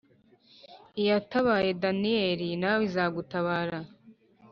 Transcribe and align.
Iyatabaye 1.01 1.69
Daniyeli 1.81 2.47
nawe 2.61 2.81
izagutabara 2.89 3.79